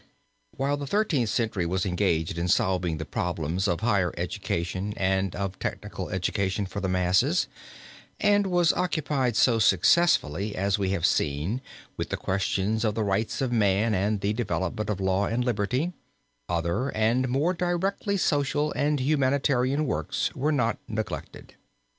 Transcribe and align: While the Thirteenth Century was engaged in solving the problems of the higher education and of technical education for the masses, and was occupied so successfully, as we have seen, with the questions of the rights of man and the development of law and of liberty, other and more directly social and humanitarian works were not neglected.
While 0.57 0.77
the 0.77 0.87
Thirteenth 0.87 1.29
Century 1.29 1.67
was 1.67 1.85
engaged 1.85 2.39
in 2.39 2.47
solving 2.47 2.97
the 2.97 3.05
problems 3.05 3.67
of 3.67 3.81
the 3.81 3.85
higher 3.85 4.11
education 4.17 4.95
and 4.97 5.35
of 5.35 5.59
technical 5.59 6.09
education 6.09 6.65
for 6.65 6.79
the 6.79 6.89
masses, 6.89 7.47
and 8.19 8.47
was 8.47 8.73
occupied 8.73 9.35
so 9.35 9.59
successfully, 9.59 10.55
as 10.55 10.79
we 10.79 10.89
have 10.89 11.05
seen, 11.05 11.61
with 11.97 12.09
the 12.09 12.17
questions 12.17 12.83
of 12.83 12.95
the 12.95 13.03
rights 13.03 13.41
of 13.41 13.51
man 13.51 13.93
and 13.93 14.21
the 14.21 14.33
development 14.33 14.89
of 14.89 14.99
law 14.99 15.25
and 15.27 15.43
of 15.43 15.45
liberty, 15.45 15.93
other 16.49 16.89
and 16.97 17.29
more 17.29 17.53
directly 17.53 18.17
social 18.17 18.73
and 18.73 18.99
humanitarian 18.99 19.85
works 19.85 20.33
were 20.35 20.51
not 20.51 20.79
neglected. 20.87 21.53